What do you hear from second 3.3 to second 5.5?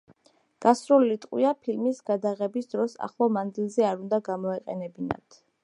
მანძილზე არ უნდა გამოეყენებინათ.